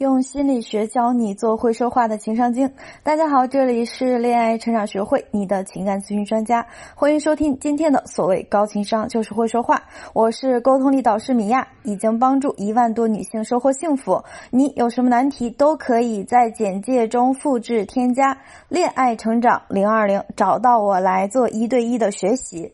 [0.00, 2.72] 用心理学教你做会说话的情商精。
[3.02, 9.82] 大家好，这里是恋爱成长学会，你的情感咨询专家，欢迎收听今天的所谓高情商就是会说话。
[10.14, 14.24] 我是沟通力导师米娅，已经帮助一万多女性收获幸福。
[14.48, 18.38] 你有什么难题都可以在简介中复制添加
[18.70, 22.72] “恋爱成长零二零”，找到我来做一对一的学习。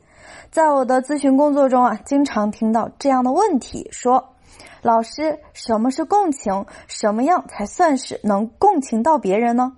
[0.53, 4.36] 在我的咨询工作中啊，经常听到这样的问题，说。
[4.83, 6.67] 老师，什么是共情？
[6.87, 9.73] 什么样才算是能共情到别人呢？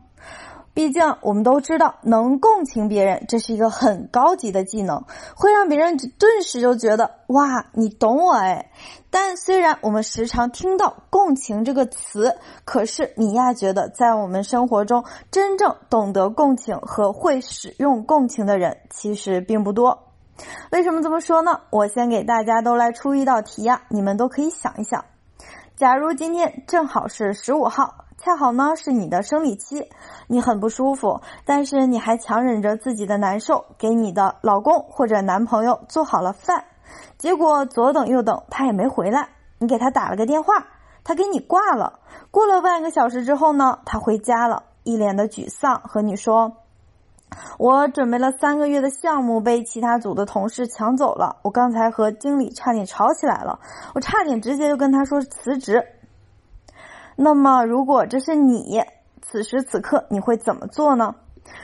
[0.75, 5.03] 毕竟我们都知道，能共情别人，这是一个很高级的技能，
[5.35, 8.71] 会让别人顿时就觉得哇，你懂我哎。
[9.11, 20.08] 但虽然我们时常听到“共情”这个词，可是米娅觉得，在我们生活中，真正懂得共情和会使用共情的人，其实并不多。
[20.71, 21.61] 为什么这么说呢？
[21.71, 25.05] 我先给大家都来出一道题呀，你们都可以想一想。
[25.77, 29.89] 假如今天正好是十五号，恰好呢是你的生理期，
[30.27, 36.65] 你很不舒服，但是你还强忍着自己的难受，给你的老公或者男朋友做好了饭，
[37.17, 40.67] 结果左等右等他也没回来，你给他打了个电话，
[41.05, 42.01] 他给你挂了。
[42.31, 46.53] 过了半个小时之后呢，他回家了，一脸的沮丧，和你说。
[47.59, 53.59] 我准备了三个月的项目被其他组的同事抢走了，我刚才和经理差点吵起来了，
[53.95, 55.85] 我差点直接就跟他说辞职。
[57.17, 58.83] 那么，如果这是你，
[59.23, 61.15] 此时此刻你会怎么做呢？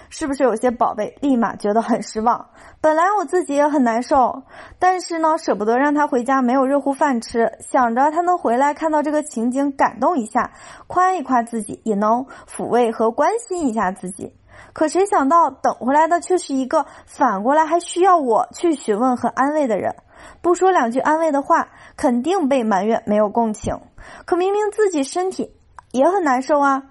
[0.09, 2.49] 是不是有些宝贝立马觉得很失望？
[2.81, 4.43] 本来我自己也很难受，
[4.79, 10.53] 但是呢，舍不得让他回家没有热乎饭吃，想着他能回来看到这个情景感动一下，
[10.87, 14.33] 夸一夸自己，也能抚慰和关心一下自己。
[14.73, 19.95] 可谁想到，等回来的却是一个反过来还需要我去询问和安慰的人。
[20.41, 23.79] 不说两句安慰的话，肯定被埋怨没有共情。
[24.25, 25.55] 可明明自己身体
[25.93, 26.83] 也很难受啊。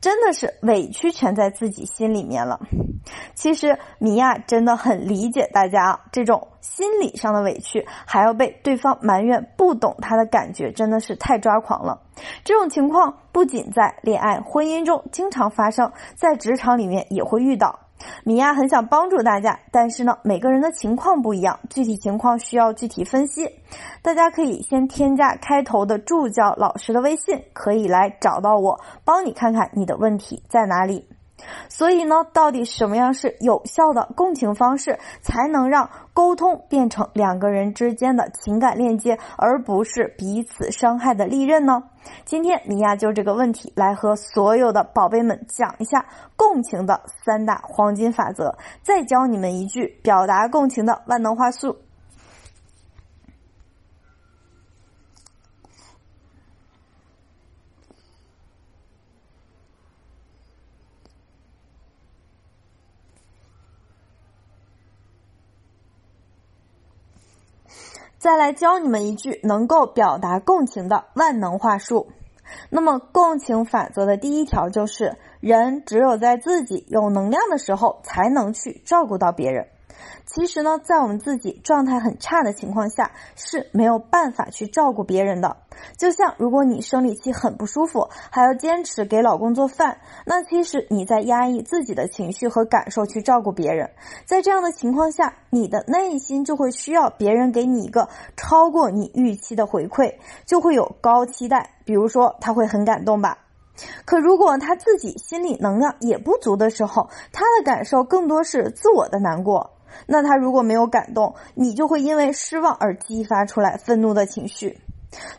[0.00, 2.60] 真的是委屈全在自己心里面了。
[3.34, 12.02] 其实米娅真的很理解大家，这种心理上的委屈，还要被对方埋怨不懂她的感觉，真的是太抓狂了。
[12.44, 17.78] 这种情况不仅在恋爱、婚姻中经常发生，在职场里面也会遇到。
[18.24, 23.48] 米娅很想帮助大家，但是呢，每个人的情况不一样，具体情况需要具体分析。
[24.02, 31.06] 大家可以先添加开头的助教老师的微信，可以来找到我，帮你看看你的问题在哪里。
[31.68, 41.82] 所以呢，到底什么样是有效的共情方式，才能让沟通变成两个人之间的情感链接，而不是彼此伤害的利刃呢？
[42.24, 46.04] 今天米娅就这个问题来和所有的宝贝们讲一下
[46.36, 51.76] 共情的三大黄金法则，再教你们一句表达共情的万能话术。
[68.20, 72.08] 再来教你们一句能够表达共情的万能话术。
[72.68, 79.68] 那么，共情法则的第一条就是：人只有在自己有能量的时候，才能去照顾到别人。
[80.26, 85.56] 其实呢，在我们自己状态很差的情况下，是没有办法去照顾别人的。
[85.96, 93.90] 就像如果你生理期很不舒服，还要坚持给老公做饭，那其实你在压抑自己的情绪和感受去照顾别人。
[94.24, 101.70] 在这样的情况下，你的内心就会需要别人给你一个超过你预期的回馈，就会有高期待。
[101.84, 103.38] 比如说，他会很感动吧？
[104.04, 109.70] 可如果他自己心理能量也不足的时候，他的感受更多是自我的难过。
[110.06, 114.78] 那他如果没有感动，你就会因为失望而激发出来愤怒的情绪。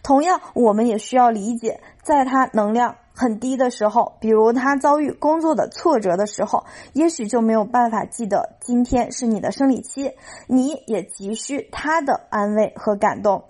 [0.03, 10.11] 同样，我们也需要理解，在他能量很低的时候，比如他遭遇工作的挫折的时候，也许就没有办法记得今天是你的生理期，
[10.47, 13.45] 你也急需他的安慰和感动。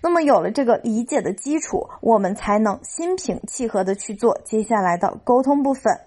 [0.00, 6.00] 那么，有了这个理解的基础，我们才能心平气和的去做接下来的沟通部分。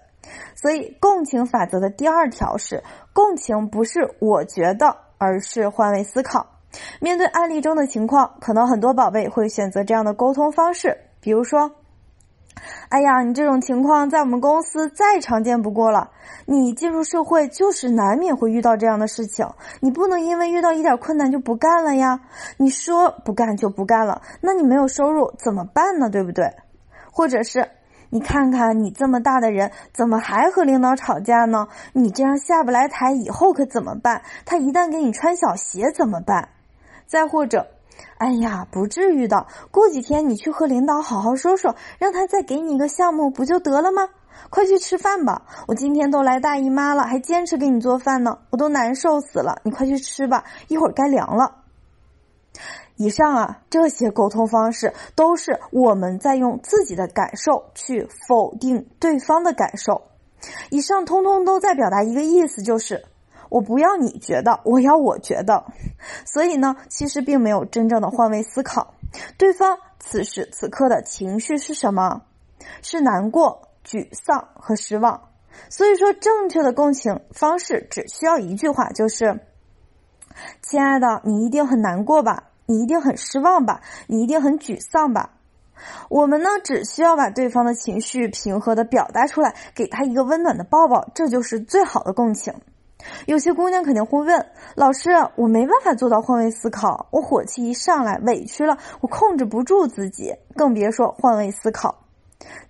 [0.54, 2.82] 所以，共情法则的第二条是：
[3.12, 6.46] 共情不是我觉得，而是换位思考。
[7.00, 11.72] 面对案例中的情况，可能很多宝贝会选择这样的沟通方式，比如说
[12.90, 16.10] ：“哎呀，你这种情况在我们公司再常见不过了。
[16.46, 19.48] 你进入社会就是难免会遇到这样的事情，
[19.80, 22.20] 你不能因为遇到一点困难就不干了呀。
[22.58, 26.08] 你说不干就不干了，那你没有收入怎么办呢？
[26.10, 26.52] 对不对？
[27.10, 27.68] 或者是？”
[28.10, 31.68] 你看看，你这么大的人，怎么还和领导吵架呢？
[31.92, 34.22] 你这样下不来台，以后可怎么办？
[34.44, 36.48] 他一旦给你穿小鞋怎么办？
[37.06, 37.68] 再或者，
[38.18, 44.08] 哎呀，不至于的，过几天你去和领导好好说说，让他再给你一个项目，不就得了吗？
[44.48, 45.42] 快去吃饭吧！
[45.68, 49.60] 我今天都来大姨妈了，还坚持给你做饭呢，我都难受死了。
[49.62, 51.59] 你快去吃吧，一会儿该凉了。
[53.00, 60.02] 以上啊，这些沟通方式都是我们在用自己的感受去否定对方的感受。
[60.68, 63.02] 以上通通都在表达一个意思，就是
[63.48, 65.64] 我不要你觉得，我要我觉得。
[66.26, 68.92] 所以呢，其实并没有真正的换位思考，
[69.38, 72.22] 对方此时此刻的情绪是什么？
[72.82, 73.62] 是难过。
[73.82, 75.30] 沮丧和失望，
[75.70, 79.40] 所以说正确的共情方式只需要一句话，就是
[80.62, 82.49] ：“亲爱的，你一定很难过吧？
[82.70, 83.80] 你一定很失望吧？
[84.06, 85.30] 你一定很沮丧吧？”
[86.08, 92.54] 我们呢，只需要把对方的情绪平和的表达出来，给他一个温暖的抱抱，这就是最好的共情。
[93.26, 94.46] 有些姑娘肯定会问
[94.76, 102.04] 老师：“我没办法做到换位思考，我火气一上来，委屈了，我控制不住自己，更别说换位思考，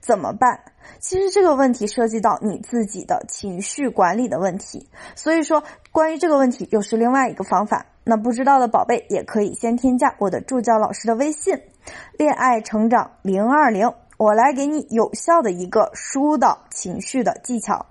[0.01, 0.61] 怎么办？”
[1.01, 7.87] 其实这个问题涉及到你自己的情绪管理的问题，所以说关于这个问题又是另外一个方法。
[8.05, 11.61] 那不知道的宝贝也可以先添加我的助教老师的微信
[12.19, 17.87] “恋爱成长零二零”，我来给你有效的一个疏导情绪的技巧。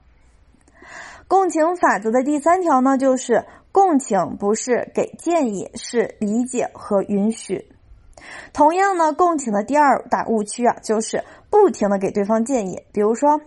[1.28, 7.72] 共情法则的第三条呢，就是共情不是给建议，是理解和允许。
[8.52, 12.82] 同样呢，共情的第二大误区啊，就是不停的给对方建议。
[12.92, 13.40] 比如说，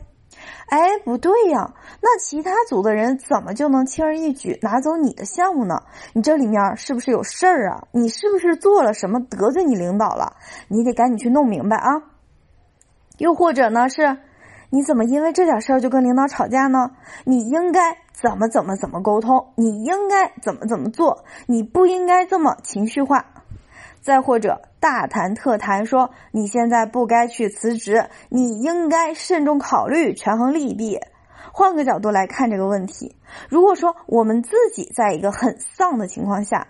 [0.68, 5.82] 哎，不对呀，那其他组的人怎么就能轻而易举拿走你的项目呢？
[6.14, 7.84] 你这里面是不是有事儿啊？
[7.92, 10.36] 你是不是做了什么得罪你领导了？
[10.68, 11.90] 你得赶紧去弄明白啊！
[13.18, 14.18] 又或者呢，是
[14.70, 16.92] 你怎么因为这点事儿就跟领导吵架呢？
[17.24, 19.52] 你应该怎么怎么怎么沟通？
[19.56, 21.24] 你应该怎么怎么做？
[21.46, 23.26] 你不应该这么情绪化。
[24.02, 30.98] 再或者大谈特谈说你现在不该去辞职，你应该慎重考虑，权衡利弊。
[31.52, 33.14] 换个角度来看这个问题，
[33.48, 36.66] 如果说我们自己在一个很丧的情况下，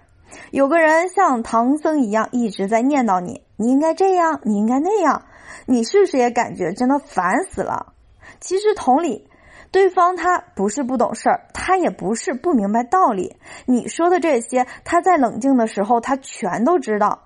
[0.51, 5.23] 有个人像唐僧一样一直在念叨你，你应该这样，你应该那样，
[5.67, 7.95] 你是不是也感觉真的烦死了？
[8.41, 9.29] 其实同理，
[9.73, 13.37] 对方他不是不懂事儿，他也不是不明白道理。
[13.65, 17.23] 你说的这些，他在冷静的时候，他全都知道。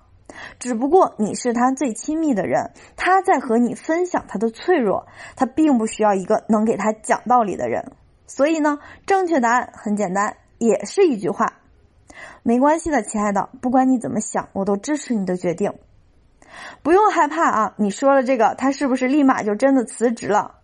[0.59, 7.91] 只不过你是他最亲密的人，他在和你分享他的脆弱，他并不需要一个能给他讲道理的人。
[8.27, 11.53] 所以呢，正确答案很简单，也是一句话：
[12.43, 15.73] 没关系的，亲爱的，不管你怎么想，我都支持你的决定，
[16.81, 17.73] 不用害怕啊。
[17.77, 20.55] 你说了这个，他是不是立马就真的辞职了？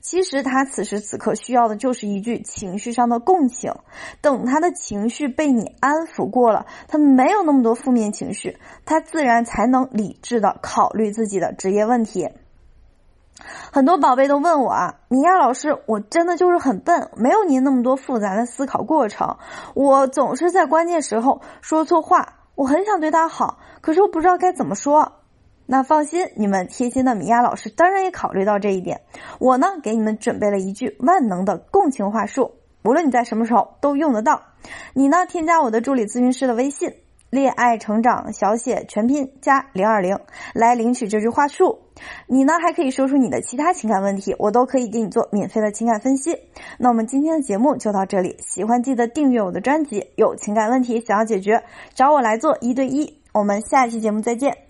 [0.00, 3.74] 其实他此时此刻需要的就是一句情绪上的共情，
[4.20, 12.28] 等他的情绪被你安抚过了，他没有那么多负面情绪，他自然才能理智的考虑自己的职业问题。
[13.72, 19.38] 很多宝贝都问我啊，米娅老师，我真的就是很笨，没有您那么多复杂的思考过程，
[19.74, 25.19] 我总是在关键时候说错话，我很想对他好，可是我不知道该怎么说。
[25.72, 29.02] 那放心，你们贴心的米娅老师当然也考虑到这一点。
[29.38, 34.42] 我呢，给你们准备了一句万能的共情话术，无论你在什么时候都用得到。
[34.94, 36.92] 你呢，添加我的助理咨询师的微信
[37.30, 40.18] “恋爱成长小写全拼加零二零”
[40.54, 41.78] 来领取这句话术。
[42.26, 46.36] 你呢，还可以说出你的其他情感问题，我都可以给你做免费的情感分析。
[46.78, 50.08] 那我们今天的节目就到这里，喜欢记得订阅我的专辑。
[50.16, 51.62] 有情感问题想要解决，
[51.94, 53.20] 找我来做一对一。
[53.32, 54.69] 我们下期节目再见。